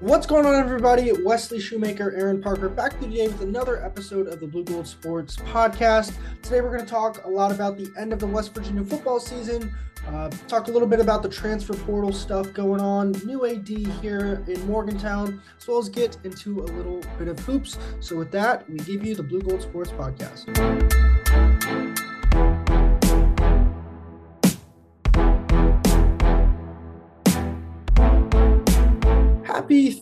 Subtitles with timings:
[0.00, 1.10] What's going on, everybody?
[1.24, 6.12] Wesley Shoemaker, Aaron Parker, back today with another episode of the Blue Gold Sports podcast.
[6.42, 9.18] Today, we're going to talk a lot about the end of the West Virginia football
[9.18, 9.74] season,
[10.08, 14.44] uh, talk a little bit about the transfer portal stuff going on, new AD here
[14.46, 17.78] in Morgantown, as well as get into a little bit of hoops.
[18.00, 21.05] So, with that, we give you the Blue Gold Sports podcast.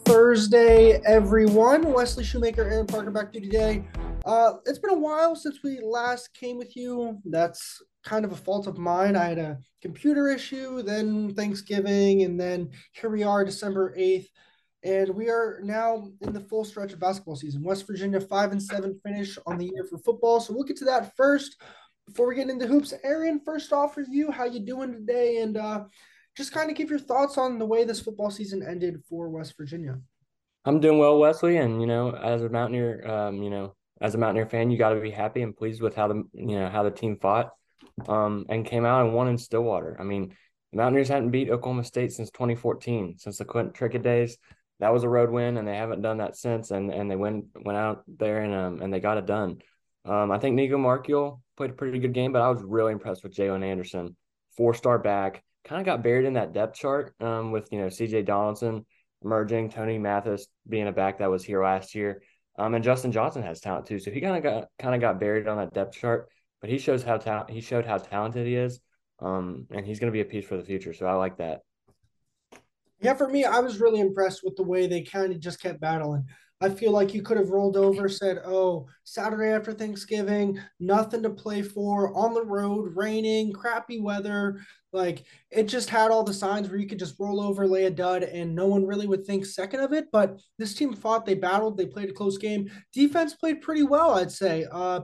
[0.05, 1.93] Thursday, everyone.
[1.93, 3.85] Wesley Shoemaker, Aaron Parker back to you today.
[4.25, 7.19] Uh, it's been a while since we last came with you.
[7.25, 9.17] That's kind of a fault of mine.
[9.17, 14.27] I had a computer issue, then Thanksgiving, and then here we are, December 8th.
[14.83, 17.63] And we are now in the full stretch of basketball season.
[17.63, 20.41] West Virginia five and seven finish on the year for football.
[20.41, 21.57] So we'll get to that first
[22.07, 22.93] before we get into hoops.
[23.03, 25.39] Aaron, first off for you, how you doing today?
[25.39, 25.85] And uh,
[26.37, 29.55] just kind of give your thoughts on the way this football season ended for West
[29.57, 29.99] Virginia.
[30.65, 34.19] I'm doing well, Wesley, and you know, as a Mountaineer, um, you know, as a
[34.19, 36.83] Mountaineer fan, you got to be happy and pleased with how the you know how
[36.83, 37.51] the team fought,
[38.09, 39.97] um, and came out and won in Stillwater.
[40.01, 40.35] I mean,
[40.73, 44.39] Mountaineers hadn't beat Oklahoma State since 2014, since the Clint Trickett days.
[44.81, 46.71] That was a road win, and they haven't done that since.
[46.71, 49.59] And and they went went out there and um and they got it done.
[50.07, 53.23] Um, I think Nicco Marchiol played a pretty good game, but I was really impressed
[53.23, 54.17] with Jalen Anderson,
[54.57, 57.87] four star back kind of got buried in that depth chart um, with you know
[57.87, 58.85] CJ Donaldson
[59.25, 62.23] emerging, Tony Mathis being a back that was here last year,
[62.59, 63.99] um, and Justin Johnson has talent too.
[63.99, 66.29] So he kind of got kind of got buried on that depth chart,
[66.61, 68.81] but he shows how ta- he showed how talented he is,
[69.21, 70.93] um, and he's going to be a piece for the future.
[70.93, 71.61] So I like that.
[73.01, 75.81] Yeah, for me, I was really impressed with the way they kind of just kept
[75.81, 76.27] battling.
[76.61, 81.31] I feel like you could have rolled over, said, "Oh, Saturday after Thanksgiving, nothing to
[81.31, 84.61] play for, on the road, raining, crappy weather."
[84.93, 87.91] Like it just had all the signs where you could just roll over, lay a
[87.91, 90.07] dud, and no one really would think second of it.
[90.13, 92.71] But this team fought, they battled, they played a close game.
[92.93, 94.65] Defense played pretty well, I'd say.
[94.71, 95.01] Uh,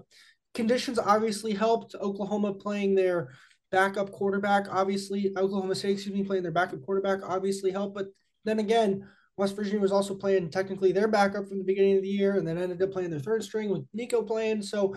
[0.55, 1.95] conditions obviously helped.
[1.97, 3.31] Oklahoma playing their
[3.71, 7.95] backup quarterback, obviously Oklahoma State, excuse me, playing their backup quarterback obviously helped.
[7.95, 8.07] But
[8.45, 9.09] then again,
[9.41, 12.47] West Virginia was also playing technically their backup from the beginning of the year, and
[12.47, 14.61] then ended up playing their third string with Nico playing.
[14.61, 14.95] So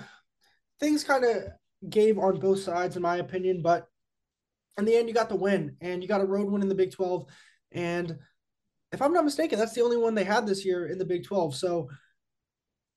[0.82, 1.44] things kind of
[1.90, 3.62] gave on both sides, in my opinion.
[3.62, 3.88] But
[4.78, 6.76] in the end, you got the win, and you got a road win in the
[6.76, 7.26] Big 12.
[7.72, 8.18] And
[8.92, 11.24] if I'm not mistaken, that's the only one they had this year in the Big
[11.24, 11.56] 12.
[11.56, 11.88] So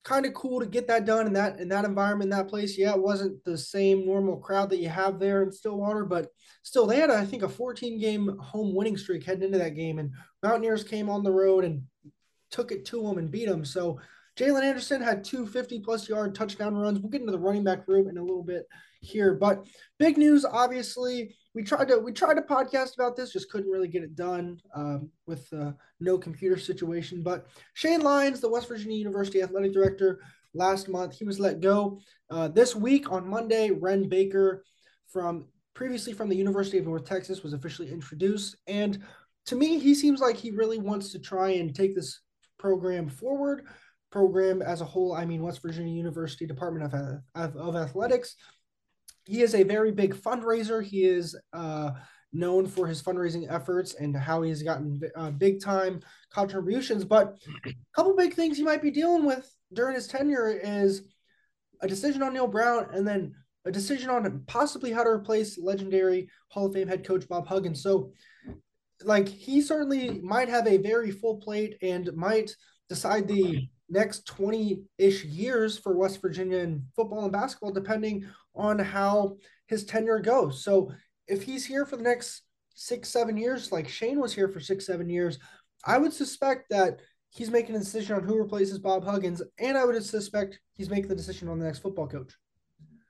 [0.07, 2.79] kind of cool to get that done in that in that environment, in that place.
[2.79, 6.29] Yeah, it wasn't the same normal crowd that you have there in Stillwater, but
[6.63, 9.99] still, they had I think a 14 game home winning streak heading into that game,
[9.99, 10.13] and
[10.45, 11.83] Mountaineers came on the road and
[12.53, 13.65] took it to them and beat them.
[13.65, 13.99] So
[14.39, 17.01] Jalen Anderson had two 50 plus yard touchdown runs.
[17.01, 18.65] We'll get into the running back room in a little bit
[19.01, 19.67] here, but
[19.99, 23.89] big news, obviously we tried to we tried to podcast about this, just couldn't really
[23.89, 25.51] get it done um, with
[26.01, 27.23] no computer situation.
[27.23, 30.21] But Shane Lyons, the West Virginia University athletic director,
[30.53, 31.99] last month he was let go.
[32.31, 34.65] Uh, this week on Monday, Wren Baker
[35.09, 39.03] from previously from the University of North Texas was officially introduced, and
[39.47, 42.21] to me, he seems like he really wants to try and take this
[42.59, 43.65] program forward.
[44.13, 48.37] Program as a whole, I mean West Virginia University Department of, of, of Athletics
[49.27, 50.83] he is a very big fundraiser.
[50.83, 51.91] He is uh,
[52.33, 56.01] known for his fundraising efforts and how he's gotten uh, big time
[56.31, 57.05] contributions.
[57.05, 57.37] But
[57.67, 61.03] a couple big things he might be dealing with during his tenure is
[61.81, 63.35] a decision on Neal Brown and then
[63.65, 67.83] a decision on possibly how to replace legendary Hall of Fame head coach Bob Huggins.
[67.83, 68.13] So,
[69.03, 72.55] like, he certainly might have a very full plate and might
[72.89, 78.79] decide the next 20 ish years for West Virginia in football and basketball, depending on
[78.79, 79.37] how
[79.67, 80.63] his tenure goes.
[80.63, 80.93] So
[81.29, 82.43] if he's here for the next
[82.75, 85.39] six, seven years, like Shane was here for six, seven years,
[85.85, 89.85] I would suspect that he's making a decision on who replaces Bob Huggins, and I
[89.85, 92.33] would suspect he's making the decision on the next football coach.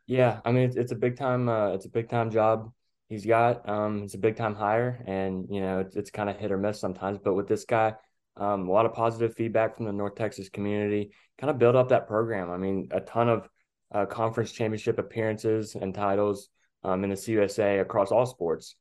[0.07, 2.71] Yeah, I mean it's, it's a big time uh, it's a big time job
[3.09, 3.69] he's got.
[3.69, 6.59] Um, it's a big time hire, and you know it's, it's kind of hit or
[6.59, 7.19] miss sometimes.
[7.23, 7.95] But with this guy,
[8.37, 11.13] um, a lot of positive feedback from the North Texas community.
[11.39, 12.51] Kind of build up that program.
[12.51, 13.49] I mean, a ton of
[13.93, 16.49] uh, conference championship appearances and titles
[16.85, 18.77] um, in the CUSA across all sports.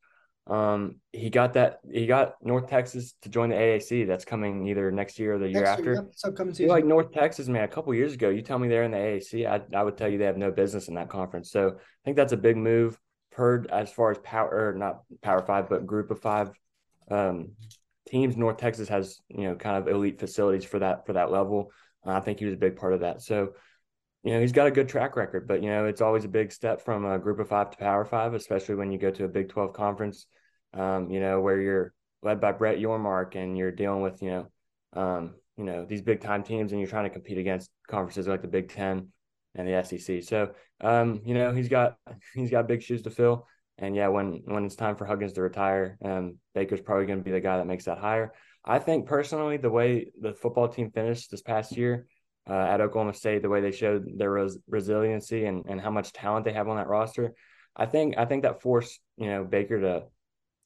[0.47, 1.79] Um, he got that.
[1.91, 4.05] He got North Texas to join the AAC.
[4.05, 5.93] That's coming either next year or the next year after.
[5.93, 6.69] Year, upcoming season.
[6.69, 7.63] Like North Texas, man.
[7.63, 10.07] A couple years ago, you tell me they're in the AAC, I, I would tell
[10.07, 11.51] you they have no business in that conference.
[11.51, 12.99] So I think that's a big move.
[13.31, 16.51] Heard as far as power, or not Power Five, but Group of Five
[17.09, 17.51] um,
[18.07, 18.37] teams.
[18.37, 21.71] North Texas has you know kind of elite facilities for that for that level.
[22.05, 23.21] Uh, I think he was a big part of that.
[23.21, 23.53] So
[24.23, 26.51] you know he's got a good track record, but you know it's always a big
[26.51, 29.29] step from a Group of Five to Power Five, especially when you go to a
[29.29, 30.27] Big Twelve conference.
[30.73, 34.47] Um, you know where you're led by Brett Yormark and you're dealing with you know
[34.95, 38.41] um, you know, these big time teams, and you're trying to compete against conferences like
[38.41, 39.09] the Big Ten
[39.53, 40.23] and the SEC.
[40.23, 40.51] So,
[40.81, 41.97] um, you know, he's got
[42.33, 43.47] he's got big shoes to fill.
[43.77, 47.25] And yeah, when when it's time for Huggins to retire, um, Baker's probably going to
[47.25, 48.33] be the guy that makes that hire.
[48.63, 52.07] I think personally, the way the football team finished this past year
[52.49, 56.13] uh, at Oklahoma State, the way they showed their res- resiliency and, and how much
[56.13, 57.33] talent they have on that roster,
[57.75, 60.03] I think I think that forced you know Baker to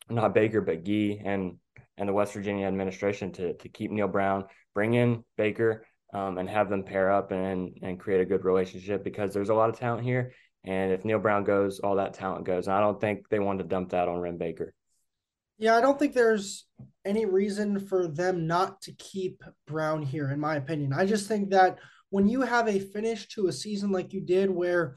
[0.09, 1.57] not Baker but Gee and
[1.97, 4.45] and the West Virginia administration to to keep Neal Brown,
[4.75, 9.03] bring in Baker, um, and have them pair up and and create a good relationship
[9.03, 10.31] because there's a lot of talent here.
[10.63, 12.67] And if Neal Brown goes, all that talent goes.
[12.67, 14.73] And I don't think they want to dump that on Wren Baker.
[15.57, 16.65] Yeah, I don't think there's
[17.06, 20.94] any reason for them not to keep Brown here, in my opinion.
[20.94, 21.79] I just think that
[22.09, 24.95] when you have a finish to a season like you did, where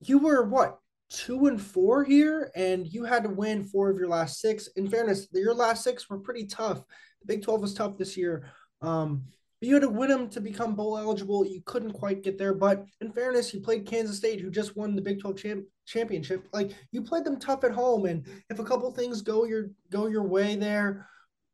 [0.00, 0.78] you were what
[1.10, 4.66] two and four here, and you had to win four of your last six.
[4.76, 6.78] In fairness, your last six were pretty tough.
[7.20, 8.50] The Big Twelve was tough this year.
[8.82, 9.24] Um,
[9.60, 11.46] you had to win them to become bowl eligible.
[11.46, 14.94] You couldn't quite get there, but in fairness, you played Kansas State, who just won
[14.94, 16.46] the Big Twelve champ- championship.
[16.52, 20.06] Like you played them tough at home, and if a couple things go your go
[20.06, 21.08] your way there,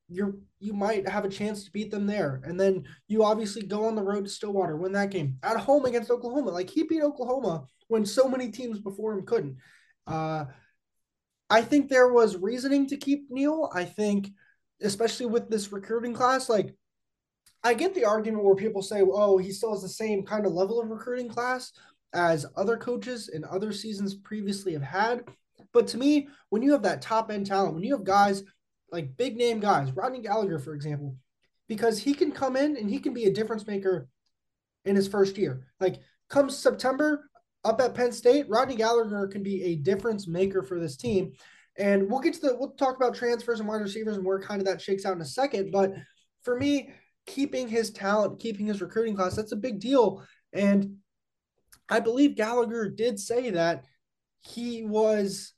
[0.09, 2.41] you're you might have a chance to beat them there.
[2.45, 5.85] And then you obviously go on the road to Stillwater, win that game at home
[5.85, 6.51] against Oklahoma.
[6.51, 9.57] Like he beat Oklahoma when so many teams before him couldn't.
[10.07, 10.47] Uh,
[11.49, 13.71] I think there was reasoning to keep Neal.
[13.75, 14.31] I think,
[14.81, 16.75] especially with this recruiting class, like
[17.65, 20.53] I get the argument where people say, "Oh, he still has the same kind of
[20.53, 21.73] level of recruiting class
[22.13, 25.25] as other coaches in other seasons previously have had."
[25.73, 28.43] But to me, when you have that top end talent, when you have guys
[28.91, 31.17] like big name guys, Rodney Gallagher, for example,
[31.69, 34.09] because he can come in and he can be a difference maker
[34.85, 35.67] in his first year.
[35.81, 37.29] Like comes September
[37.65, 41.33] up at Penn State, Rodney Gallagher can be a difference maker for this team.
[41.79, 44.61] And we'll get to the we'll talk about transfers and wide receivers and where kind
[44.61, 45.71] of that shakes out in a second.
[45.71, 45.95] But
[46.43, 46.91] for me,
[47.27, 50.25] keeping his talent, keeping his recruiting class, that's a big deal.
[50.53, 50.97] And
[51.89, 53.85] I believe Gallagher did say that
[54.41, 55.53] he was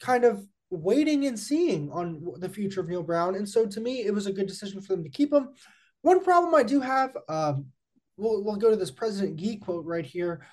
[0.00, 3.36] kind of waiting and seeing on the future of Neal Brown.
[3.36, 5.50] And so to me, it was a good decision for them to keep him.
[6.02, 7.66] One problem I do have, um,
[8.16, 10.46] we'll, we'll go to this President Gee quote right here.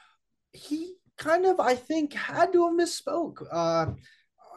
[0.53, 3.45] He kind of, I think, had to have misspoke.
[3.51, 3.87] Uh,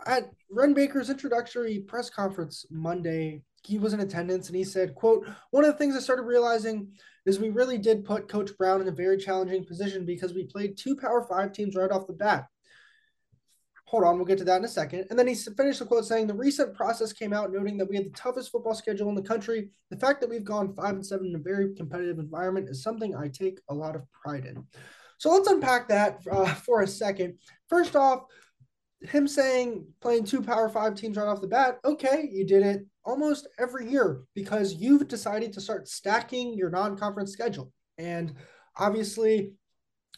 [0.06, 5.26] at Wren Baker's introductory press conference Monday, he was in attendance and he said, quote,
[5.50, 6.92] one of the things I started realizing
[7.26, 10.76] is we really did put Coach Brown in a very challenging position because we played
[10.76, 12.46] two Power Five teams right off the bat.
[13.86, 15.06] Hold on, we'll get to that in a second.
[15.10, 17.96] And then he finished the quote saying, The recent process came out noting that we
[17.96, 19.70] had the toughest football schedule in the country.
[19.90, 23.14] The fact that we've gone five and seven in a very competitive environment is something
[23.14, 24.66] I take a lot of pride in.
[25.18, 27.38] So let's unpack that uh, for a second.
[27.68, 28.24] First off,
[29.08, 32.86] him saying playing two power five teams right off the bat, okay, you did it
[33.04, 37.72] almost every year because you've decided to start stacking your non conference schedule.
[37.98, 38.34] And
[38.76, 39.52] obviously,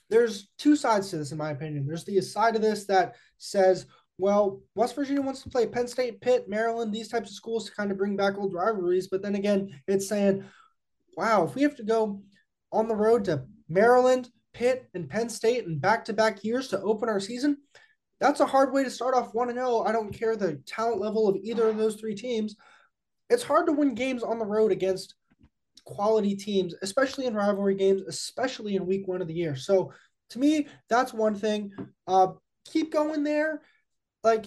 [0.08, 1.86] there's two sides to this, in my opinion.
[1.86, 3.86] There's the side of this that says,
[4.18, 7.74] well, West Virginia wants to play Penn State, Pitt, Maryland, these types of schools to
[7.74, 9.08] kind of bring back old rivalries.
[9.08, 10.44] But then again, it's saying,
[11.16, 12.22] wow, if we have to go
[12.72, 16.80] on the road to Maryland, Pitt, and Penn State in back to back years to
[16.80, 17.58] open our season,
[18.20, 19.82] that's a hard way to start off 1 0.
[19.82, 22.56] I don't care the talent level of either of those three teams.
[23.28, 25.14] It's hard to win games on the road against
[25.84, 29.56] quality teams, especially in rivalry games, especially in week one of the year.
[29.56, 29.92] So
[30.30, 31.72] to me, that's one thing.
[32.06, 32.28] Uh,
[32.64, 33.62] keep going there.
[34.24, 34.46] Like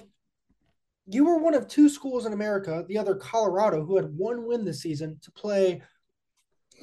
[1.07, 4.65] you were one of two schools in America, the other Colorado, who had one win
[4.65, 5.81] this season to play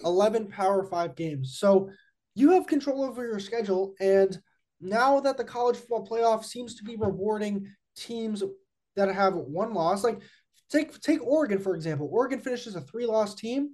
[0.04, 1.58] 11 Power Five games.
[1.58, 1.90] So
[2.34, 3.94] you have control over your schedule.
[4.00, 4.38] And
[4.80, 7.66] now that the college football playoff seems to be rewarding
[7.96, 8.42] teams
[8.94, 10.20] that have one loss, like
[10.70, 12.08] take take Oregon for example.
[12.10, 13.70] Oregon finishes a three loss team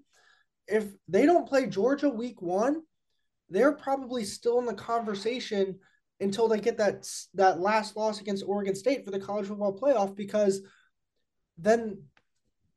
[0.66, 2.82] if they don't play Georgia week one,
[3.48, 5.78] they're probably still in the conversation
[6.20, 10.16] until they get that that last loss against Oregon State for the college football playoff
[10.16, 10.62] because
[11.58, 12.02] then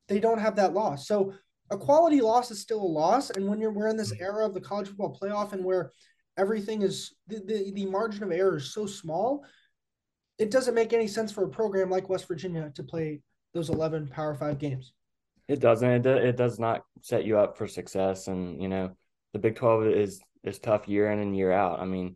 [0.07, 1.07] they don't have that loss.
[1.07, 1.33] So
[1.69, 3.29] a quality loss is still a loss.
[3.29, 5.91] And when you're we're in this era of the college football playoff and where
[6.37, 9.45] everything is the, the, the margin of error is so small,
[10.37, 13.21] it doesn't make any sense for a program like West Virginia to play
[13.53, 14.93] those 11 Power Five games.
[15.47, 15.89] It doesn't.
[15.89, 18.27] It, do, it does not set you up for success.
[18.27, 18.91] And you know,
[19.33, 21.79] the Big Twelve is is tough year in and year out.
[21.79, 22.15] I mean,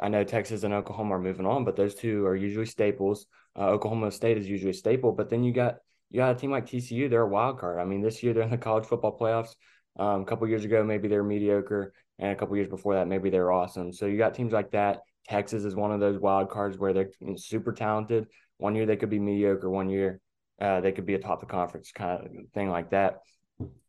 [0.00, 3.26] I know Texas and Oklahoma are moving on, but those two are usually staples.
[3.56, 5.76] Uh, Oklahoma State is usually a staple, but then you got
[6.10, 7.10] you got a team like TCU.
[7.10, 7.78] They're a wild card.
[7.78, 9.54] I mean, this year they're in the college football playoffs.
[9.98, 13.30] Um, a couple years ago, maybe they're mediocre, and a couple years before that, maybe
[13.30, 13.92] they're awesome.
[13.92, 15.00] So you got teams like that.
[15.28, 18.26] Texas is one of those wild cards where they're super talented.
[18.58, 19.70] One year they could be mediocre.
[19.70, 20.20] One year
[20.60, 23.20] uh, they could be atop the conference kind of thing like that.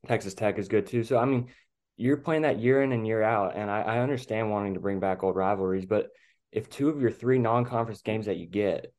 [0.08, 1.04] Texas Tech is good too.
[1.04, 1.48] So I mean,
[1.96, 5.00] you're playing that year in and year out, and I, I understand wanting to bring
[5.00, 6.08] back old rivalries, but
[6.52, 8.94] if two of your three non-conference games that you get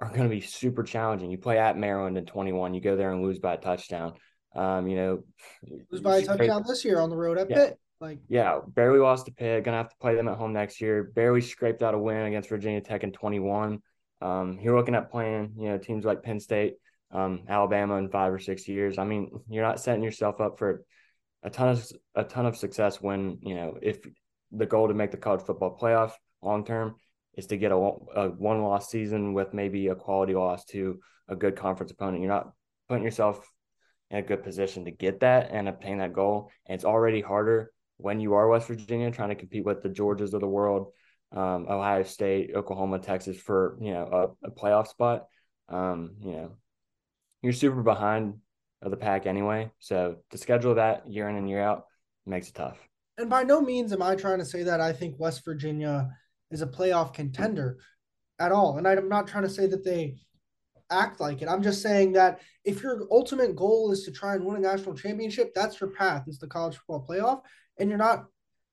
[0.00, 3.12] are going to be super challenging, you play at Maryland in 21, you go there
[3.12, 4.14] and lose by a touchdown.
[4.54, 5.22] Um, you know,
[5.90, 7.56] lose by a touchdown this year on the road at yeah.
[7.56, 7.78] Pitt.
[8.00, 9.62] Like, yeah, barely lost to Pitt.
[9.62, 11.04] Gonna have to play them at home next year.
[11.14, 13.80] Barely scraped out a win against Virginia Tech in 21.
[14.22, 16.76] Um, you're looking at playing, you know, teams like Penn State,
[17.10, 18.98] um, Alabama in five or six years.
[18.98, 20.84] I mean, you're not setting yourself up for
[21.42, 23.98] a ton of a ton of success when you know if
[24.52, 26.96] the goal to make the college football playoff long term
[27.34, 31.36] is to get a, a one loss season with maybe a quality loss to a
[31.36, 32.22] good conference opponent.
[32.22, 32.52] You're not
[32.88, 33.48] putting yourself
[34.10, 36.50] in a good position to get that and obtain that goal.
[36.66, 40.32] And it's already harder when you are West Virginia trying to compete with the Georgias
[40.32, 40.92] of the world,
[41.32, 45.26] um, Ohio State, Oklahoma, Texas for you know a, a playoff spot.
[45.68, 46.56] Um, you know,
[47.42, 48.34] you're super behind
[48.82, 49.70] of the pack anyway.
[49.78, 51.84] So to schedule that year in and year out
[52.26, 52.78] makes it tough.
[53.18, 56.08] And by no means am I trying to say that I think West Virginia
[56.50, 57.78] is a playoff contender
[58.38, 58.78] at all.
[58.78, 60.16] And I'm not trying to say that they
[60.90, 61.48] act like it.
[61.48, 64.94] I'm just saying that if your ultimate goal is to try and win a national
[64.94, 67.42] championship, that's your path is the college football playoff.
[67.78, 68.26] And you're not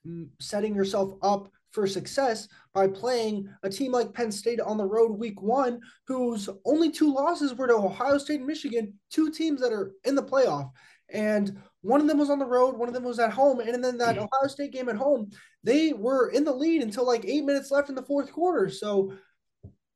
[0.05, 4.85] mm, setting yourself up for success by playing a team like Penn State on the
[4.85, 9.61] road week one, whose only two losses were to Ohio State and Michigan, two teams
[9.61, 10.71] that are in the playoff.
[11.09, 13.59] And one of them was on the road, one of them was at home.
[13.59, 15.29] And then that Ohio State game at home,
[15.63, 18.69] they were in the lead until like eight minutes left in the fourth quarter.
[18.69, 19.13] So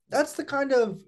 [0.10, 1.01] that's the kind of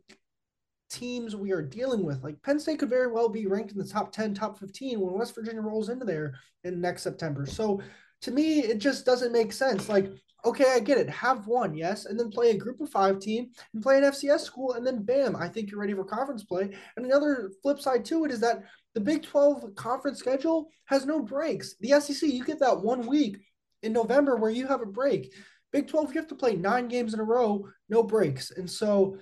[0.93, 2.23] teams we are dealing with.
[2.23, 5.13] Like Penn State could very well be ranked in the top 10, top 15 when
[5.17, 7.45] West Virginia rolls into there in next September.
[7.45, 7.81] So
[8.21, 9.89] to me, it just doesn't make sense.
[9.89, 10.11] Like
[10.45, 11.09] okay, I get it.
[11.09, 14.41] Have one, yes, and then play a group of five team and play an FCS
[14.41, 16.69] school, and then bam, I think you're ready for conference play.
[16.97, 21.21] And another flip side to it is that the Big 12 conference schedule has no
[21.21, 21.75] breaks.
[21.79, 23.37] The SEC, you get that one week
[23.81, 25.33] in November where you have a break.
[25.71, 28.51] Big 12, you have to play nine games in a row, no breaks.
[28.51, 29.17] And so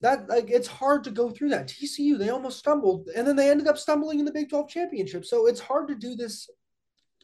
[0.00, 1.68] that like it's hard to go through that.
[1.68, 5.24] TCU, they almost stumbled, and then they ended up stumbling in the Big 12 championship.
[5.24, 6.48] So it's hard to do this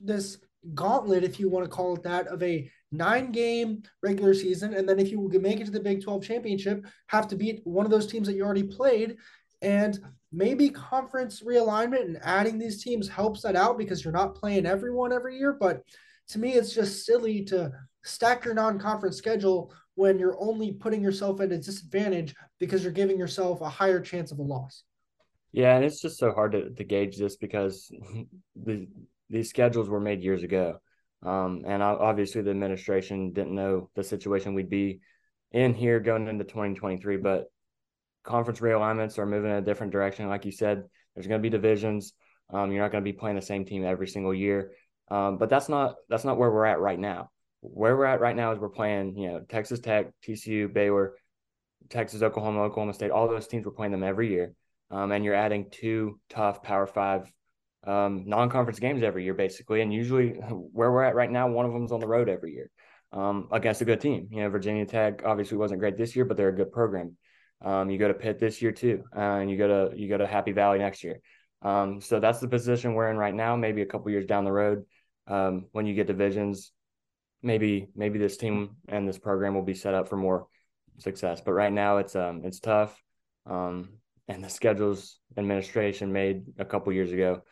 [0.01, 0.39] this
[0.75, 4.75] gauntlet, if you want to call it that, of a nine game regular season.
[4.75, 7.85] And then if you make it to the Big 12 championship, have to beat one
[7.85, 9.17] of those teams that you already played.
[9.63, 9.99] And
[10.33, 15.13] maybe conference realignment and adding these teams helps that out because you're not playing everyone
[15.13, 15.57] every year.
[15.59, 15.83] But
[16.29, 17.73] to me, it's just silly to
[18.05, 22.93] stack your non conference schedule when you're only putting yourself at a disadvantage because you're
[22.93, 24.85] giving yourself a higher chance of a loss.
[25.53, 27.91] Yeah, and it's just so hard to, to gauge this because
[28.65, 28.87] the
[29.29, 30.79] these schedules were made years ago.
[31.25, 35.01] Um, and obviously, the administration didn't know the situation we'd be
[35.51, 37.17] in here going into 2023.
[37.17, 37.47] But
[38.23, 40.29] conference realignments are moving in a different direction.
[40.29, 40.85] Like you said,
[41.15, 42.13] there's going to be divisions.
[42.53, 44.73] Um, you're not going to be playing the same team every single year.
[45.11, 47.31] Um, but that's not that's not where we're at right now.
[47.73, 51.15] Where we're at right now is we're playing, you know, Texas Tech, TCU, Baylor,
[51.89, 53.11] Texas, Oklahoma, Oklahoma State.
[53.11, 54.53] All those teams we're playing them every year,
[54.91, 57.31] um, and you're adding two tough Power Five
[57.87, 59.81] um, non-conference games every year, basically.
[59.81, 62.71] And usually, where we're at right now, one of them's on the road every year
[63.13, 64.29] um, against a good team.
[64.31, 67.17] You know, Virginia Tech obviously wasn't great this year, but they're a good program.
[67.65, 70.19] Um, you go to Pitt this year too, uh, and you go to you go
[70.19, 71.21] to Happy Valley next year.
[71.63, 73.57] Um, so that's the position we're in right now.
[73.57, 74.85] Maybe a couple years down the road,
[75.27, 76.73] um, when you get divisions,
[77.47, 80.49] maybe maybe this team and this program will be set up for more
[80.99, 81.41] success.
[81.41, 83.01] But right now, it's um it's tough,
[83.47, 83.91] um,
[84.29, 87.43] and the schedules administration made a couple years ago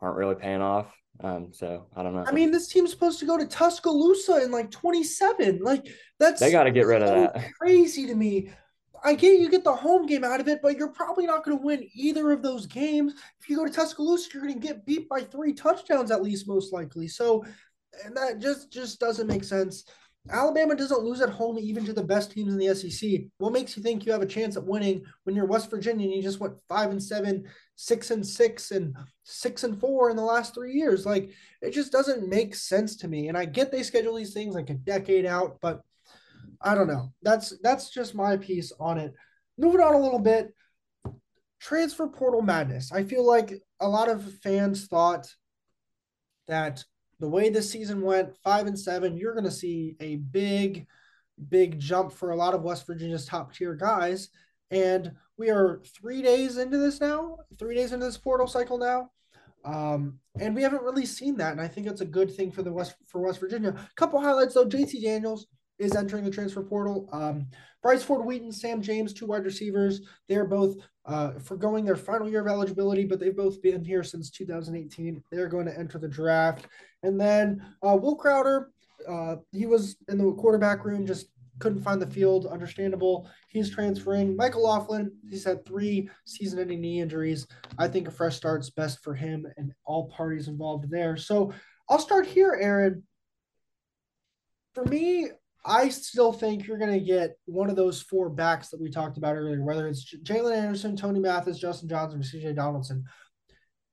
[0.00, 0.92] aren't really paying off.
[1.22, 2.24] Um, so I don't know.
[2.26, 5.60] I mean, this team's supposed to go to Tuscaloosa in like 27.
[5.62, 5.86] Like
[6.18, 7.52] that's they got to get rid of that.
[7.60, 8.50] Crazy to me.
[9.04, 11.58] I get you get the home game out of it, but you're probably not going
[11.58, 13.14] to win either of those games.
[13.40, 16.46] If you go to Tuscaloosa, you're going to get beat by three touchdowns at least,
[16.46, 17.08] most likely.
[17.08, 17.44] So,
[18.04, 19.84] and that just just doesn't make sense.
[20.30, 23.22] Alabama doesn't lose at home even to the best teams in the SEC.
[23.38, 26.14] What makes you think you have a chance at winning when you're West Virginia and
[26.14, 27.44] you just went five and seven,
[27.74, 28.94] six and six, and
[29.24, 31.04] six and four in the last three years?
[31.04, 31.30] Like
[31.60, 33.28] it just doesn't make sense to me.
[33.28, 35.82] And I get they schedule these things like a decade out, but
[36.60, 37.12] I don't know.
[37.22, 39.12] That's that's just my piece on it.
[39.58, 40.54] Moving on a little bit,
[41.60, 42.92] transfer portal madness.
[42.92, 45.26] I feel like a lot of fans thought
[46.46, 46.84] that
[47.20, 50.86] the way this season went, five and seven, you're going to see a big,
[51.48, 54.28] big jump for a lot of West Virginia's top tier guys.
[54.70, 59.10] And we are three days into this now, three days into this portal cycle now.
[59.64, 61.52] Um, and we haven't really seen that.
[61.52, 63.70] And I think it's a good thing for the West for West Virginia.
[63.70, 65.46] A couple highlights though, JC Daniels,
[65.78, 67.08] is entering the transfer portal.
[67.12, 67.46] Um,
[67.82, 70.02] Bryce Ford Wheaton, Sam James, two wide receivers.
[70.28, 74.30] They're both uh, forgoing their final year of eligibility, but they've both been here since
[74.30, 75.22] 2018.
[75.30, 76.66] They're going to enter the draft.
[77.02, 78.70] And then uh, Will Crowder,
[79.08, 81.26] uh, he was in the quarterback room, just
[81.58, 82.46] couldn't find the field.
[82.46, 83.28] Understandable.
[83.48, 84.36] He's transferring.
[84.36, 87.46] Michael Laughlin, he's had three season ending knee injuries.
[87.78, 91.16] I think a fresh start's best for him and all parties involved there.
[91.16, 91.52] So
[91.88, 93.02] I'll start here, Aaron.
[94.74, 95.28] For me,
[95.64, 99.16] I still think you're going to get one of those four backs that we talked
[99.16, 103.04] about earlier, whether it's Jalen Anderson, Tony Mathis, Justin Johnson, or CJ Donaldson.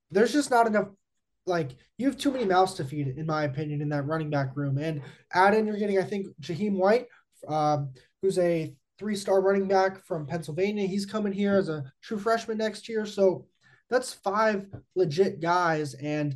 [0.10, 0.88] There's just not enough.
[1.46, 4.56] Like you have too many mouths to feed, in my opinion, in that running back
[4.56, 4.78] room.
[4.78, 5.02] And
[5.34, 7.08] add in, you're getting, I think, Jahiem White,
[7.48, 10.88] um, who's a three-star running back from Pennsylvania.
[10.88, 13.06] He's coming here as a true freshman next year.
[13.06, 13.46] So
[13.90, 16.36] that's five legit guys, and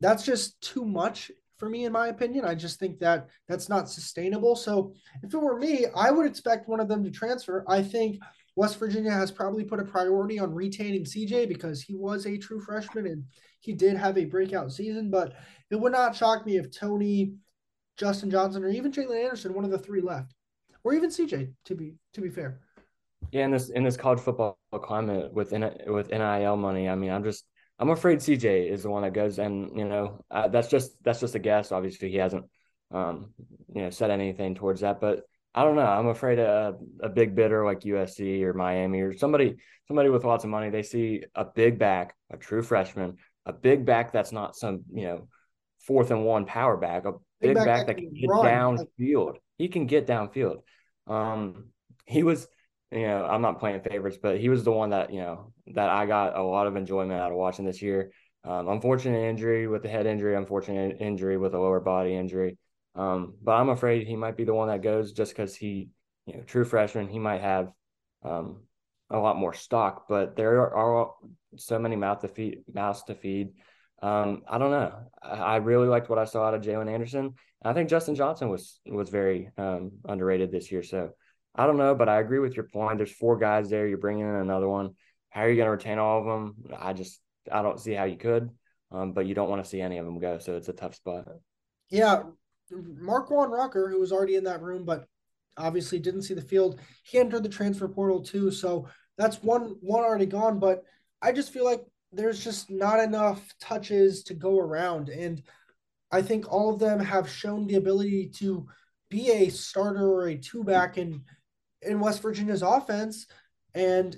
[0.00, 2.44] that's just too much for me, in my opinion.
[2.44, 4.56] I just think that that's not sustainable.
[4.56, 7.64] So if it were me, I would expect one of them to transfer.
[7.68, 8.18] I think
[8.56, 12.60] West Virginia has probably put a priority on retaining CJ because he was a true
[12.60, 13.24] freshman and
[13.60, 15.10] he did have a breakout season.
[15.10, 15.34] But
[15.70, 17.34] it would not shock me if Tony,
[17.96, 20.34] Justin Johnson, or even Jalen Anderson, one of the three left,
[20.82, 21.52] or even CJ.
[21.66, 22.60] To be to be fair.
[23.32, 25.52] Yeah, in this in this college football climate with
[25.86, 27.44] with NIL money, I mean, I'm just
[27.80, 31.20] I'm afraid CJ is the one that goes, and you know uh, that's just that's
[31.20, 31.72] just a guess.
[31.72, 32.44] Obviously, he hasn't
[32.92, 33.32] um,
[33.74, 35.22] you know said anything towards that, but
[35.54, 35.86] I don't know.
[35.86, 39.56] I'm afraid a, a big bidder like USC or Miami or somebody
[39.88, 43.84] somebody with lots of money, they see a big back, a true freshman, a big
[43.84, 45.28] back that's not some you know
[45.80, 48.44] fourth and one power back, a big, back, back, that can get run.
[48.76, 49.36] downfield.
[49.58, 50.58] He can get downfield.
[51.06, 51.70] Um,
[52.04, 52.46] he was
[52.92, 55.88] you know, I'm not playing favorites, but he was the one that, you know, that
[55.88, 58.12] I got a lot of enjoyment out of watching this year.
[58.42, 62.58] Um, unfortunate injury with the head injury, unfortunate injury with a lower body injury.
[62.94, 65.90] Um, but I'm afraid he might be the one that goes just because he,
[66.26, 67.70] you know, true freshman, he might have
[68.24, 68.62] um,
[69.10, 71.10] a lot more stock, but there are
[71.56, 73.50] so many mouth to feed, mouths to feed.
[74.02, 74.94] Um, I don't know.
[75.22, 77.34] I, I, really liked what I saw out of Jalen Anderson.
[77.62, 80.82] I think Justin Johnson was was very um, underrated this year.
[80.82, 81.10] So
[81.54, 82.98] I don't know, but I agree with your point.
[82.98, 83.86] There's four guys there.
[83.86, 84.94] You're bringing in another one.
[85.30, 86.54] How are you going to retain all of them?
[86.78, 88.50] I just I don't see how you could.
[88.92, 90.96] Um, but you don't want to see any of them go, so it's a tough
[90.96, 91.28] spot.
[91.90, 92.22] Yeah,
[92.72, 95.06] Marquan Rocker, who was already in that room, but
[95.56, 96.80] obviously didn't see the field.
[97.04, 100.58] He entered the transfer portal too, so that's one one already gone.
[100.58, 100.82] But
[101.22, 105.42] I just feel like there's just not enough touches to go around, and
[106.10, 108.66] I think all of them have shown the ability to
[109.10, 111.22] be a starter or a two back in
[111.82, 113.26] in West Virginia's offense.
[113.74, 114.16] And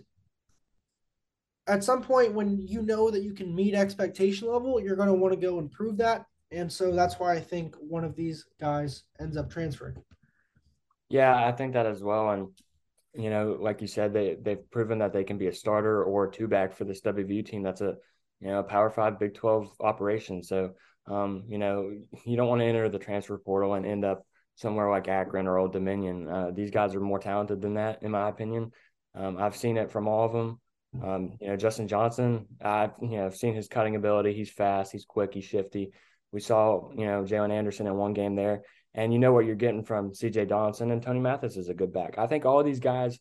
[1.67, 5.15] at some point, when you know that you can meet expectation level, you're going to
[5.15, 6.27] want to go and prove that.
[6.51, 9.97] And so that's why I think one of these guys ends up transferring.
[11.09, 12.31] Yeah, I think that as well.
[12.31, 12.49] And,
[13.15, 16.27] you know, like you said, they, they've proven that they can be a starter or
[16.27, 17.63] a two back for this WVU team.
[17.63, 17.97] That's a,
[18.41, 20.43] you know, a Power Five, Big 12 operation.
[20.43, 20.73] So,
[21.07, 21.91] um, you know,
[22.25, 24.27] you don't want to enter the transfer portal and end up
[24.63, 26.29] somewhere like Akron or Old Dominion.
[26.29, 28.71] Uh, these guys are more talented than that, in my opinion.
[29.15, 30.61] Um, I've seen it from all of them.
[31.03, 34.35] Um, you know, Justin Johnson, I've you know I've seen his cutting ability.
[34.35, 35.93] He's fast, he's quick, he's shifty.
[36.33, 38.63] We saw you know Jalen Anderson in one game there,
[38.95, 40.47] and you know what you're getting from C.J.
[40.47, 42.19] Donaldson and Tony Mathis is a good back.
[42.19, 43.19] I think all of these guys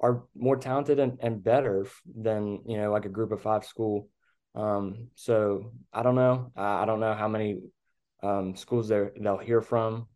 [0.00, 4.08] are more talented and, and better than you know like a group of five school.
[4.54, 6.52] Um, so I don't know.
[6.56, 7.58] I, I don't know how many
[8.22, 10.06] um, schools they they'll hear from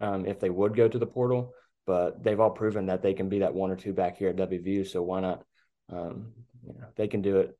[0.00, 1.52] um, if they would go to the portal,
[1.86, 4.36] but they've all proven that they can be that one or two back here at
[4.36, 4.86] WVU.
[4.86, 5.42] So why not?
[5.90, 6.32] Um,
[6.66, 7.58] you know, they can do it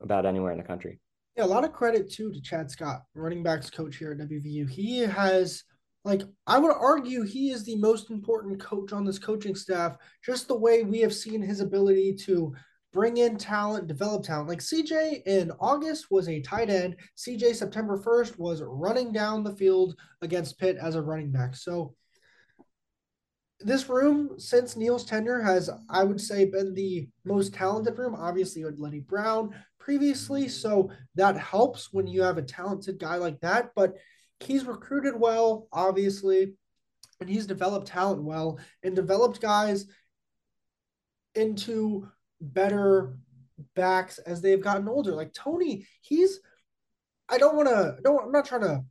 [0.00, 1.00] about anywhere in the country.
[1.36, 4.68] Yeah, a lot of credit too to Chad Scott, running backs coach here at WVU.
[4.68, 5.64] He has
[6.04, 10.48] like I would argue he is the most important coach on this coaching staff, just
[10.48, 12.54] the way we have seen his ability to
[12.92, 14.48] bring in talent, develop talent.
[14.48, 16.96] Like CJ in August was a tight end.
[17.16, 21.54] CJ September 1st was running down the field against Pitt as a running back.
[21.54, 21.94] So
[23.60, 28.14] this room since Neal's tenure has, I would say, been the most talented room.
[28.14, 33.38] Obviously, with Leddie Brown previously, so that helps when you have a talented guy like
[33.40, 33.70] that.
[33.76, 33.94] But
[34.40, 36.54] he's recruited well, obviously,
[37.20, 39.86] and he's developed talent well and developed guys
[41.34, 42.08] into
[42.40, 43.16] better
[43.74, 45.12] backs as they've gotten older.
[45.12, 46.40] Like Tony, he's
[47.28, 48.84] I don't want to don't I'm not trying to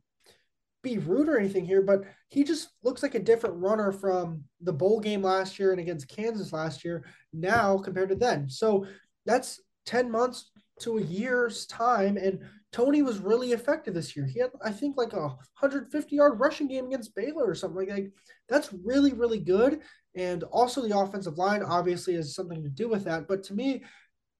[0.82, 4.72] be rude or anything here, but he just looks like a different runner from the
[4.72, 8.48] bowl game last year and against Kansas last year now compared to then.
[8.48, 8.86] So
[9.26, 12.16] that's 10 months, to a year's time.
[12.16, 12.40] And
[12.72, 14.26] Tony was really effective this year.
[14.26, 17.88] He had, I think, like a 150 yard rushing game against Baylor or something like
[17.88, 18.10] that.
[18.48, 19.80] That's really, really good.
[20.16, 23.28] And also, the offensive line obviously has something to do with that.
[23.28, 23.84] But to me,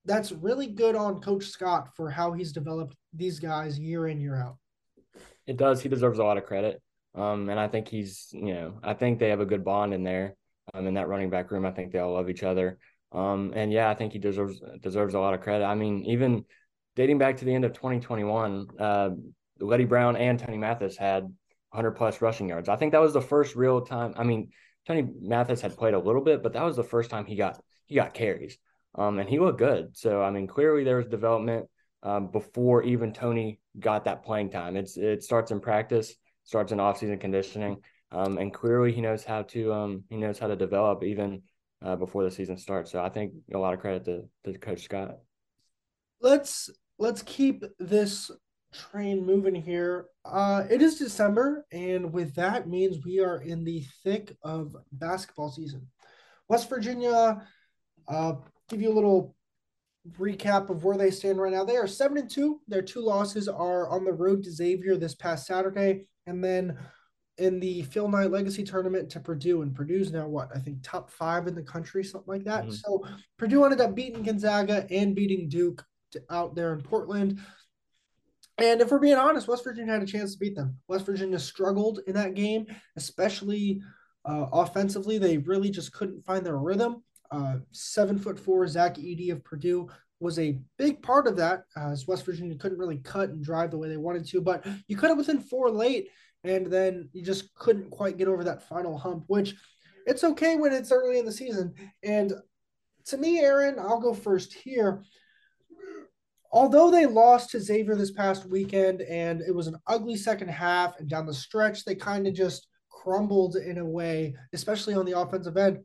[0.04, 4.36] that's really good on Coach Scott for how he's developed these guys year in, year
[4.36, 4.56] out.
[5.46, 5.80] It does.
[5.82, 6.80] He deserves a lot of credit.
[7.14, 10.04] Um, and I think he's, you know, I think they have a good bond in
[10.04, 10.36] there.
[10.72, 12.78] Um, in that running back room, I think they all love each other.
[13.12, 15.64] Um, and yeah, I think he deserves deserves a lot of credit.
[15.64, 16.44] I mean, even
[16.96, 19.10] dating back to the end of 2021, uh,
[19.58, 22.68] Leddie Brown and Tony Mathis had 100 plus rushing yards.
[22.68, 24.14] I think that was the first real time.
[24.16, 24.50] I mean,
[24.86, 27.60] Tony Mathis had played a little bit, but that was the first time he got
[27.86, 28.58] he got carries.
[28.94, 29.96] Um, and he looked good.
[29.96, 31.66] So I mean, clearly there was development
[32.02, 34.76] um, before even Tony got that playing time.
[34.76, 37.78] It's it starts in practice, starts in offseason conditioning,
[38.10, 41.42] um, and clearly he knows how to um, he knows how to develop even
[41.82, 42.90] uh, before the season starts.
[42.90, 45.18] So I think a lot of credit to, to Coach Scott.
[46.20, 48.30] Let's let's keep this
[48.72, 50.06] train moving here.
[50.24, 55.50] Uh, it is December, and with that means we are in the thick of basketball
[55.50, 55.86] season.
[56.48, 57.46] West Virginia,
[58.08, 58.34] uh,
[58.68, 59.34] give you a little
[60.18, 61.64] recap of where they stand right now.
[61.64, 62.60] They are seven and two.
[62.68, 66.78] Their two losses are on the road to Xavier this past Saturday, and then
[67.40, 69.62] in the Phil Knight Legacy Tournament to Purdue.
[69.62, 72.64] And Purdue's now what I think top five in the country, something like that.
[72.64, 72.72] Mm-hmm.
[72.72, 73.04] So
[73.38, 75.84] Purdue ended up beating Gonzaga and beating Duke
[76.28, 77.40] out there in Portland.
[78.58, 80.76] And if we're being honest, West Virginia had a chance to beat them.
[80.86, 83.80] West Virginia struggled in that game, especially
[84.26, 85.16] uh, offensively.
[85.16, 87.02] They really just couldn't find their rhythm.
[87.30, 91.88] Uh, seven foot four Zach Edey of Purdue was a big part of that, uh,
[91.90, 94.42] as West Virginia couldn't really cut and drive the way they wanted to.
[94.42, 96.08] But you cut it within four late,
[96.44, 99.24] and then you just couldn't quite get over that final hump.
[99.26, 99.54] Which
[100.06, 101.74] it's okay when it's early in the season.
[102.02, 102.32] And
[103.06, 105.02] to me, Aaron, I'll go first here
[106.52, 110.98] although they lost to Xavier this past weekend and it was an ugly second half
[110.98, 115.18] and down the stretch they kind of just crumbled in a way, especially on the
[115.18, 115.78] offensive end.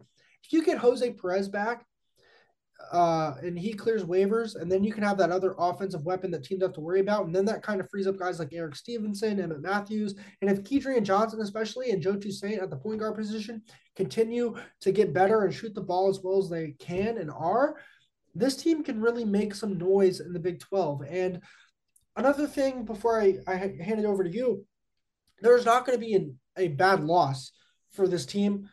[0.43, 1.85] If you get Jose Perez back
[2.91, 6.43] uh, and he clears waivers, and then you can have that other offensive weapon that
[6.43, 8.75] teams have to worry about, and then that kind of frees up guys like Erik
[8.75, 13.15] Stevenson, Emmitt Matthews, and if Kedrian Johnson, especially, and Joe Toussaint at the point guard
[13.15, 13.61] position
[13.95, 17.77] continue to get better and shoot the ball as well as they can and are,
[18.35, 21.03] this team can really make some noise in the Big 12.
[21.09, 21.41] And
[22.17, 24.65] another thing before I, I hand it over to you,
[25.41, 27.51] there's not going to be an, a bad loss
[27.91, 28.69] for this team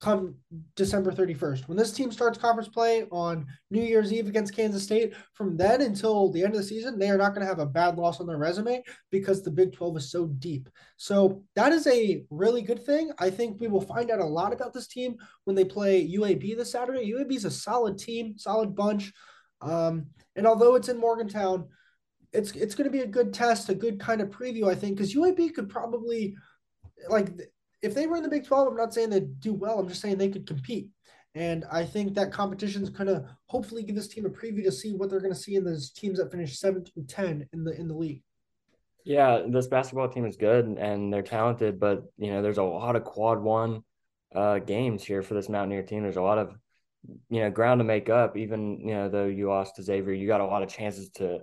[0.00, 0.36] come
[0.76, 1.66] December 31st.
[1.66, 5.82] When this team starts conference play on New Year's Eve against Kansas State, from then
[5.82, 8.20] until the end of the season, they are not going to have a bad loss
[8.20, 10.68] on their resume because the Big 12 is so deep.
[10.96, 13.10] So that is a really good thing.
[13.18, 16.56] I think we will find out a lot about this team when they play UAB
[16.56, 17.12] this Saturday.
[17.12, 19.12] UAB is a solid team, solid bunch.
[19.60, 20.06] Um,
[20.36, 21.66] and although it's in Morgantown,
[22.32, 24.96] it's it's going to be a good test, a good kind of preview, I think,
[24.96, 26.36] because UAB could probably
[27.08, 27.30] like
[27.82, 29.78] if they were in the Big 12, I'm not saying they'd do well.
[29.78, 30.88] I'm just saying they could compete.
[31.34, 34.72] And I think that competition is going to hopefully give this team a preview to
[34.72, 37.64] see what they're going to see in those teams that finish seven to ten in
[37.64, 38.22] the in the league.
[39.04, 42.96] Yeah, this basketball team is good and they're talented, but you know, there's a lot
[42.96, 43.82] of quad one
[44.34, 46.02] uh, games here for this Mountaineer team.
[46.02, 46.54] There's a lot of
[47.30, 48.36] you know ground to make up.
[48.36, 51.40] Even you know though you lost to Xavier, you got a lot of chances to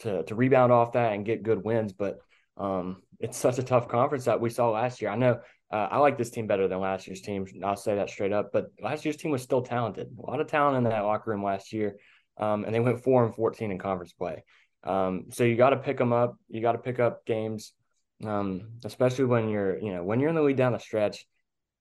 [0.00, 1.92] to to rebound off that and get good wins.
[1.92, 2.18] But
[2.56, 5.10] um, it's such a tough conference that we saw last year.
[5.10, 5.40] I know
[5.74, 7.44] uh, I like this team better than last year's team.
[7.64, 8.50] I'll say that straight up.
[8.52, 10.06] But last year's team was still talented.
[10.16, 11.96] A lot of talent in that locker room last year,
[12.38, 14.44] um, and they went four and fourteen in conference play.
[14.84, 16.36] Um, so you got to pick them up.
[16.48, 17.72] You got to pick up games,
[18.24, 21.26] um, especially when you're you know when you're in the lead down the stretch.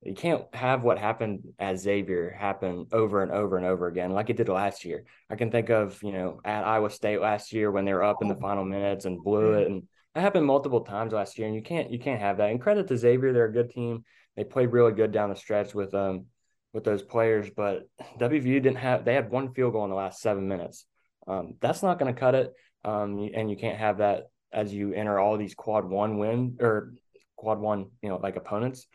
[0.01, 4.31] You can't have what happened at Xavier happen over and over and over again, like
[4.31, 5.05] it did last year.
[5.29, 8.23] I can think of you know at Iowa State last year when they were up
[8.23, 11.55] in the final minutes and blew it, and that happened multiple times last year, and
[11.55, 12.51] you can't you can't have that.
[12.51, 14.03] And credit to Xavier, they're a good team.
[14.35, 16.25] They played really good down the stretch with um
[16.73, 17.87] with those players, but
[18.19, 20.85] WVU didn't have they had one field goal in the last seven minutes.
[21.27, 22.53] Um, that's not going to cut it.
[22.83, 26.93] Um, and you can't have that as you enter all these quad one win or
[27.37, 28.85] quad one, you know, like opponents.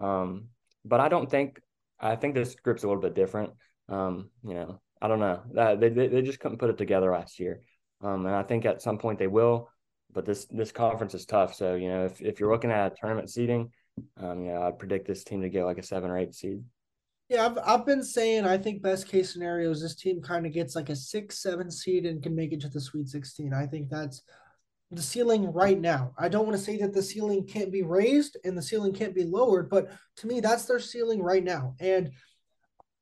[0.00, 0.48] Um,
[0.84, 1.60] but I don't think
[1.98, 3.52] I think this group's a little bit different.
[3.88, 5.42] Um, you know, I don't know.
[5.54, 7.60] That they they just couldn't put it together last year.
[8.02, 9.70] Um, and I think at some point they will
[10.16, 11.54] but this this conference is tough.
[11.54, 13.70] So you know, if if you're looking at tournament seeding,
[14.16, 16.64] um, you know, I'd predict this team to get like a seven or eight seed.
[17.28, 20.54] Yeah, I've I've been saying I think best case scenario is this team kind of
[20.54, 23.52] gets like a six, seven seed and can make it to the Sweet 16.
[23.52, 24.22] I think that's
[24.90, 26.12] the ceiling right now.
[26.18, 29.14] I don't want to say that the ceiling can't be raised and the ceiling can't
[29.14, 31.74] be lowered, but to me, that's their ceiling right now.
[31.78, 32.12] And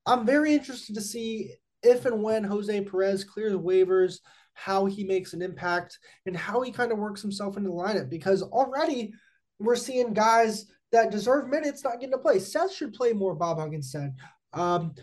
[0.05, 4.19] I'm very interested to see if and when Jose Perez clears waivers
[4.55, 8.09] how he makes an impact and how he kind of works himself into the lineup
[8.09, 9.13] because already
[9.59, 12.39] we're seeing guys that deserve minutes not getting to play.
[12.39, 14.15] Seth should play more, Bob Huggins said.
[14.53, 14.95] Um,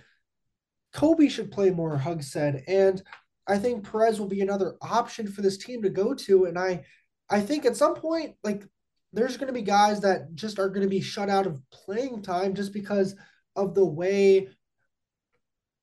[0.93, 2.65] Kobe should play more, Hug said.
[2.67, 3.03] And
[3.47, 6.47] I think Perez will be another option for this team to go to.
[6.47, 6.85] And I
[7.31, 8.65] I think at some point, like
[9.13, 12.23] there's going to be guys that just are going to be shut out of playing
[12.23, 13.15] time just because
[13.57, 14.49] of the way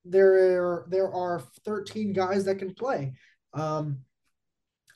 [0.06, 3.14] there are there are 13 guys that can play.
[3.54, 4.00] Um,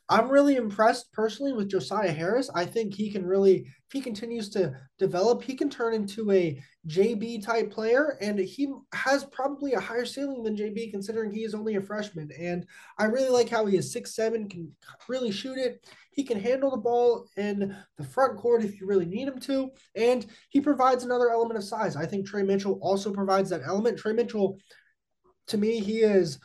[0.09, 2.49] I'm really impressed personally with Josiah Harris.
[2.53, 6.61] I think he can really, if he continues to develop, he can turn into a
[6.87, 11.55] JB type player, and he has probably a higher ceiling than JB considering he is
[11.55, 12.29] only a freshman.
[12.37, 12.65] And
[12.97, 14.71] I really like how he is six seven, can
[15.07, 15.87] really shoot it.
[16.11, 19.71] He can handle the ball in the front court if you really need him to,
[19.95, 21.95] and he provides another element of size.
[21.95, 23.97] I think Tre Mitchell also provides that element.
[23.97, 24.59] Tre Mitchell,
[25.47, 26.39] to me, he is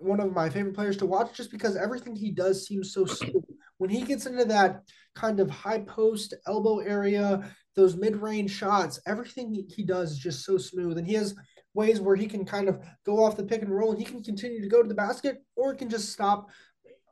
[0.00, 3.44] one of my favorite players to watch just because everything he does seems so smooth.
[3.78, 4.82] When he gets into that
[5.14, 10.44] kind of high post elbow area, those mid range shots, everything he does is just
[10.44, 10.98] so smooth.
[10.98, 11.34] And he has
[11.74, 14.22] ways where he can kind of go off the pick and roll and he can
[14.22, 16.48] continue to go to the basket or can just stop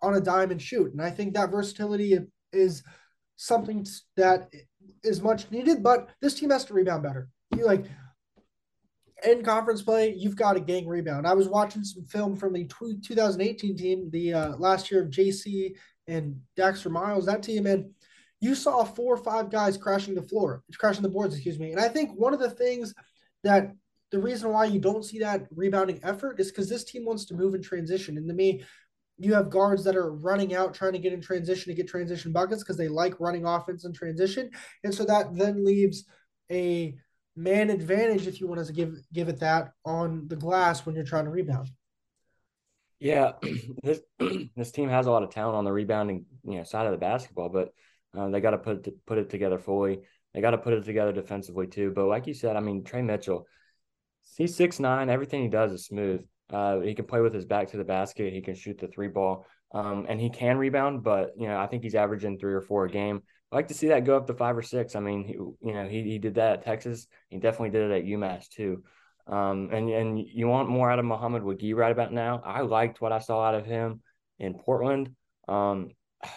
[0.02, 0.92] on a dime and shoot.
[0.92, 2.18] And I think that versatility
[2.52, 2.82] is
[3.36, 4.50] something that
[5.04, 7.28] is much needed, but this team has to rebound better.
[7.56, 7.84] You like
[9.24, 11.26] in conference play, you've got a gang rebound.
[11.26, 15.74] I was watching some film from the 2018 team, the uh, last year of JC
[16.06, 17.90] and Daxter Miles, that team, and
[18.40, 21.72] you saw four or five guys crashing the floor, crashing the boards, excuse me.
[21.72, 22.94] And I think one of the things
[23.42, 23.72] that
[24.10, 27.34] the reason why you don't see that rebounding effort is because this team wants to
[27.34, 28.16] move in transition.
[28.16, 28.62] And to me,
[29.18, 32.32] you have guards that are running out trying to get in transition to get transition
[32.32, 34.50] buckets because they like running offense in transition.
[34.84, 36.04] And so that then leaves
[36.50, 36.94] a
[37.38, 40.94] man advantage, if you want us to give give it that, on the glass when
[40.94, 41.70] you're trying to rebound.
[42.98, 43.32] Yeah,
[43.82, 44.00] this
[44.56, 46.98] this team has a lot of talent on the rebounding you know side of the
[46.98, 47.72] basketball, but
[48.16, 50.00] uh, they got to put it, put it together fully.
[50.34, 51.92] They got to put it together defensively too.
[51.94, 53.46] But like you said, I mean Tre Mitchell,
[54.36, 55.08] he's six nine.
[55.08, 56.24] Everything he does is smooth.
[56.50, 58.32] Uh, he can play with his back to the basket.
[58.32, 61.04] He can shoot the three ball, um, and he can rebound.
[61.04, 63.22] But you know, I think he's averaging three or four a game.
[63.50, 64.94] I like to see that go up to five or six.
[64.94, 67.06] I mean, he, you know, he he did that at Texas.
[67.28, 68.82] He definitely did it at UMass too.
[69.26, 72.42] Um, and and you want more out of Mohamed Wague right about now.
[72.44, 74.00] I liked what I saw out of him
[74.38, 75.14] in Portland.
[75.46, 75.90] Um,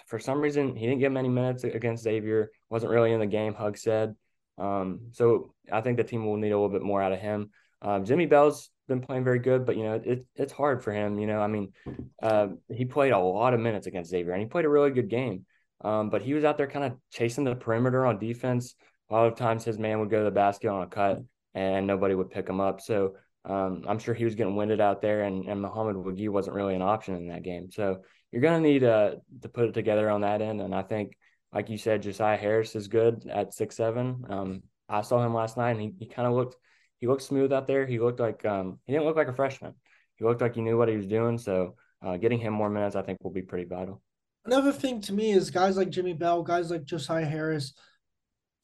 [0.08, 2.52] for some reason, he didn't get many minutes against Xavier.
[2.70, 3.54] wasn't really in the game.
[3.54, 4.16] Hug said.
[4.58, 7.50] Um, so I think the team will need a little bit more out of him.
[7.82, 11.18] Um, Jimmy Bell's been playing very good, but you know it, it's hard for him.
[11.20, 11.74] You know, I mean,
[12.22, 15.10] uh, he played a lot of minutes against Xavier, and he played a really good
[15.10, 15.46] game.
[15.84, 18.76] Um, but he was out there kind of chasing the perimeter on defense.
[19.10, 21.22] A lot of times, his man would go to the basket on a cut,
[21.54, 22.82] and nobody would pick him up.
[22.82, 23.16] So
[23.46, 26.76] um, I'm sure he was getting winded out there, and, and Mohamed Wague wasn't really
[26.76, 27.72] an option in that game.
[27.72, 30.62] So you're going to need uh, to put it together on that end.
[30.62, 31.18] And I think,
[31.54, 34.26] like you said, Josiah Harris is good at six seven.
[34.30, 36.56] Um, I saw him last night, and he, he kind of looked–
[37.00, 37.88] he looked smooth out there.
[37.88, 39.74] He looked like um, he didn't look like a freshman.
[40.18, 41.40] He looked like he knew what he was doing.
[41.40, 44.04] So uh, getting him more minutes, I think, will be pretty vital.
[44.46, 47.74] Another thing to me is guys like Jimmy Bell, guys like Josiah Harris.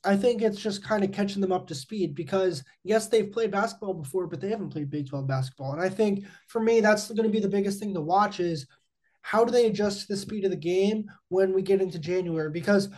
[0.03, 3.51] I think it's just kind of catching them up to speed because yes, they've played
[3.51, 5.73] basketball before, but they haven't played Big 12 basketball.
[5.73, 8.65] And I think for me, that's going to be the biggest thing to watch is
[9.21, 12.49] how do they adjust to the speed of the game when we get into January?
[12.49, 12.89] Because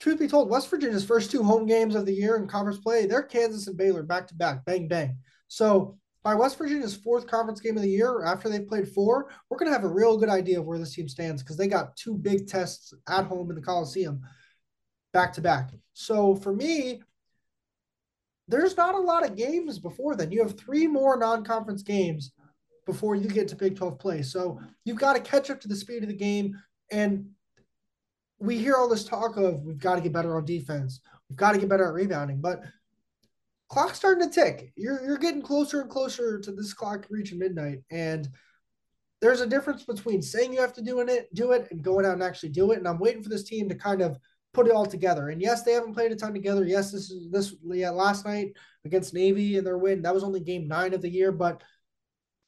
[0.00, 3.06] truth be told, West Virginia's first two home games of the year in conference play,
[3.06, 5.18] they're Kansas and Baylor back to back, bang, bang.
[5.48, 9.58] So by West Virginia's fourth conference game of the year, after they've played four, we're
[9.58, 11.96] going to have a real good idea of where this team stands because they got
[11.96, 14.22] two big tests at home in the Coliseum
[15.12, 15.70] back to back.
[15.92, 17.02] So for me,
[18.48, 20.32] there's not a lot of games before then.
[20.32, 22.32] You have three more non conference games
[22.86, 24.22] before you get to Big 12 play.
[24.22, 26.58] So you've got to catch up to the speed of the game.
[26.90, 27.28] And
[28.38, 31.52] we hear all this talk of we've got to get better on defense, we've got
[31.52, 32.62] to get better at rebounding, but
[33.74, 34.72] clock's starting to tick.
[34.76, 38.28] You're you're getting closer and closer to this clock reaching midnight, and
[39.20, 42.12] there's a difference between saying you have to do it, do it, and going out
[42.12, 42.78] and actually do it.
[42.78, 44.16] And I'm waiting for this team to kind of
[44.52, 45.30] put it all together.
[45.30, 46.64] And yes, they haven't played a ton together.
[46.64, 48.52] Yes, this is this yeah, last night
[48.84, 50.02] against Navy and their win.
[50.02, 51.62] That was only game nine of the year, but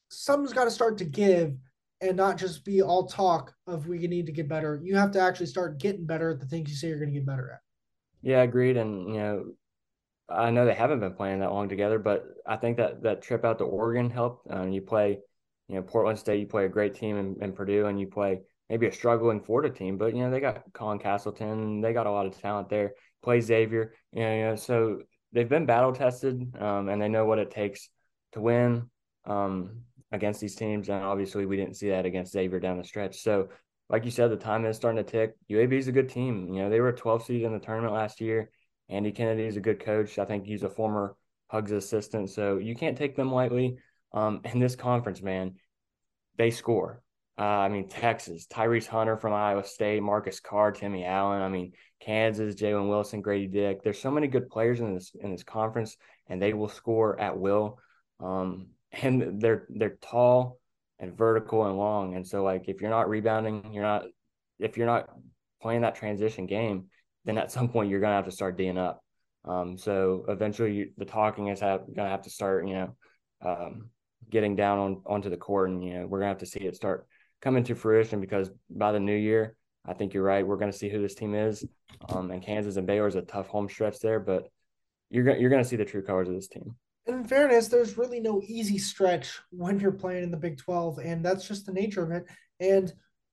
[0.09, 1.57] something's got to start to give
[2.01, 4.81] and not just be all talk of we need to get better.
[4.83, 7.19] You have to actually start getting better at the things you say you're going to
[7.19, 7.61] get better at.
[8.23, 8.77] Yeah, agreed.
[8.77, 9.45] And you know,
[10.29, 13.45] I know they haven't been playing that long together, but I think that that trip
[13.45, 14.47] out to Oregon helped.
[14.51, 15.19] Um, you play,
[15.69, 16.41] you know, Portland State.
[16.41, 19.73] You play a great team in, in Purdue, and you play maybe a struggling Florida
[19.73, 21.81] team, but you know they got Colin Castleton.
[21.81, 22.93] They got a lot of talent there.
[23.23, 23.95] Play Xavier.
[24.13, 27.51] You know, you know so they've been battle tested, um, and they know what it
[27.51, 27.89] takes
[28.33, 28.91] to win.
[29.25, 33.23] Um, against these teams, and obviously we didn't see that against Xavier down the stretch.
[33.23, 33.49] So,
[33.89, 35.35] like you said, the time is starting to tick.
[35.51, 36.53] UAB is a good team.
[36.53, 38.51] You know, they were a 12 seed in the tournament last year.
[38.89, 40.19] Andy Kennedy is a good coach.
[40.19, 41.17] I think he's a former
[41.49, 43.79] Hugs assistant, so you can't take them lightly.
[44.13, 45.55] Um, in this conference, man,
[46.37, 47.03] they score.
[47.39, 51.43] Uh, I mean, Texas, Tyrese Hunter from Iowa State, Marcus Carr, Timmy Allen.
[51.43, 53.83] I mean, Kansas, Jalen Wilson, Grady Dick.
[53.83, 55.97] There's so many good players in this in this conference,
[56.29, 57.79] and they will score at will.
[58.21, 60.59] Um, and they're they're tall
[60.99, 62.15] and vertical and long.
[62.15, 64.07] And so, like, if you're not rebounding, you're not
[64.59, 65.11] if you're not
[65.61, 66.87] playing that transition game,
[67.27, 69.03] then at some point you're gonna have to start D'ing up.
[69.45, 72.67] Um, so eventually, you, the talking is gonna have to start.
[72.67, 72.97] You know,
[73.45, 73.91] um,
[74.31, 76.75] getting down on onto the court, and you know, we're gonna have to see it
[76.75, 77.07] start
[77.43, 80.47] coming to fruition because by the new year, I think you're right.
[80.47, 81.65] We're going to see who this team is.
[82.09, 84.49] Um, and Kansas and Baylor is a tough home stretch there, but
[85.11, 86.75] you're going you're going to see the true colors of this team.
[87.07, 91.25] In fairness, there's really no easy stretch when you're playing in the Big 12, and
[91.25, 92.25] that's just the nature of it.
[92.59, 92.93] And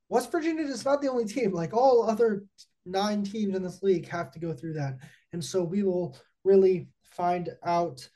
[0.09, 1.51] West Virginia is not the only team.
[1.51, 2.43] Like all other
[2.85, 4.97] nine teams in this league have to go through that.
[5.31, 8.07] And so we will really find out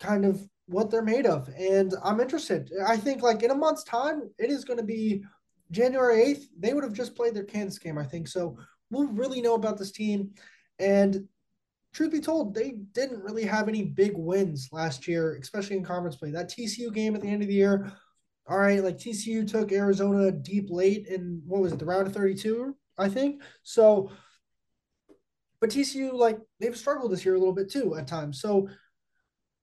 [0.00, 1.48] kind of what they're made of.
[1.56, 2.70] And I'm interested.
[2.86, 5.24] I think like in a month's time, it is going to be
[5.70, 6.44] January 8th.
[6.58, 8.28] They would have just played their Kansas game, I think.
[8.28, 8.58] So
[8.90, 10.30] we'll really know about this team.
[10.78, 11.28] And
[11.92, 16.16] truth be told, they didn't really have any big wins last year, especially in conference
[16.16, 16.30] play.
[16.30, 17.92] That TCU game at the end of the year,
[18.48, 22.12] all right, like TCU took Arizona deep late in what was it, the round of
[22.12, 23.42] 32, I think.
[23.62, 24.10] So,
[25.60, 28.40] but TCU, like, they've struggled this year a little bit too at times.
[28.40, 28.68] So,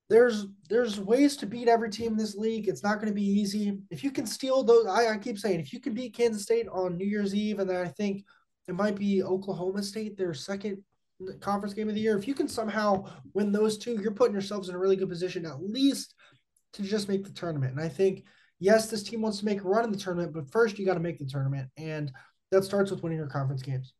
[0.09, 2.67] there's there's ways to beat every team in this league.
[2.67, 3.79] It's not going to be easy.
[3.89, 6.67] If you can steal those, I, I keep saying, if you can beat Kansas State
[6.71, 8.23] on New Year's Eve, and then I think
[8.67, 10.83] it might be Oklahoma State, their second
[11.39, 12.17] conference game of the year.
[12.17, 15.45] If you can somehow win those two, you're putting yourselves in a really good position,
[15.45, 16.15] at least
[16.73, 17.73] to just make the tournament.
[17.73, 18.23] And I think,
[18.59, 20.95] yes, this team wants to make a run in the tournament, but first you got
[20.95, 22.11] to make the tournament, and
[22.53, 23.93] that starts with winning your conference games.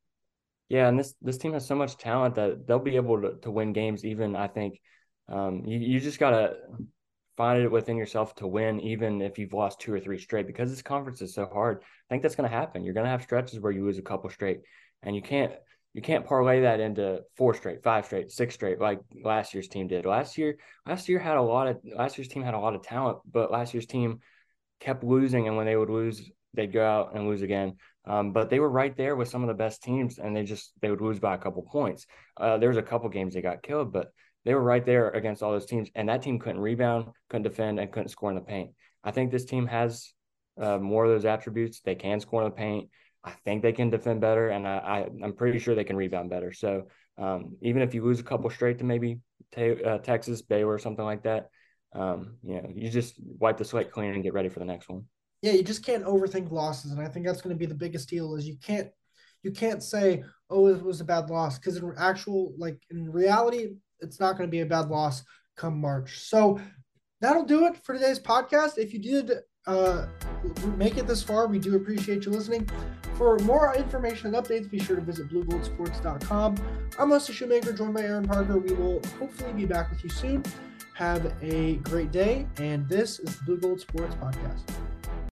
[0.69, 3.51] Yeah, and this this team has so much talent that they'll be able to, to
[3.51, 4.05] win games.
[4.05, 4.79] Even I think
[5.27, 6.55] um, you, you just got to
[7.35, 10.69] find it within yourself to win, even if you've lost two or three straight, because
[10.69, 11.81] this conference is so hard.
[11.81, 12.83] I think that's to happen.
[12.83, 14.61] You're to have stretches where you lose a couple straight,
[15.01, 15.53] and you can't
[15.93, 19.87] you can't parlay that into four straight, five straight, six straight, like last year's team
[19.87, 20.05] did.
[20.05, 22.81] Last year, last year had a lot of last year's team had a lot of
[22.81, 24.19] talent, but last year's team
[24.79, 27.75] kept losing, and when they would lose, they'd go out and lose again.
[28.05, 30.73] Um, but they were right there with some of the best teams, and they just
[30.81, 32.05] they would lose by a couple points.
[32.37, 34.11] Uh, there was a couple games they got killed, but
[34.45, 37.79] they were right there against all those teams, and that team couldn't rebound, couldn't defend,
[37.79, 38.71] and couldn't score in the paint.
[39.03, 40.13] I think this team has
[40.59, 41.79] uh, more of those attributes.
[41.79, 42.89] They can score in the paint.
[43.23, 44.77] I think they can defend better, and I,
[45.21, 46.51] I am pretty sure they can rebound better.
[46.51, 46.87] So
[47.17, 49.19] um, even if you lose a couple straight to maybe
[49.55, 51.49] te- uh, Texas, Baylor, or something like that,
[51.93, 54.89] um, you know, you just wipe the slate clean and get ready for the next
[54.89, 55.05] one.
[55.43, 58.10] Yeah, you just can't overthink losses, and I think that's going to be the biggest
[58.10, 58.36] deal.
[58.36, 58.88] Is you can't
[59.43, 63.73] you can't say, oh, it was a bad loss, because in actual like in reality,
[63.99, 65.21] it's not going to be a bad loss
[65.58, 66.17] come March.
[66.19, 66.62] So
[67.19, 68.77] that'll do it for today's podcast.
[68.77, 69.34] If you did
[69.67, 70.06] uh,
[70.77, 72.69] make it this far, we do appreciate you listening.
[73.15, 76.56] For more information and updates, be sure to visit bluegoldsports.com.
[76.97, 78.58] I'm Wesley Shoemaker, joined by Aaron Parker.
[78.58, 80.41] We will hopefully be back with you soon.
[80.95, 84.83] Have a great day, and this is the Blue Gold Sports Podcast.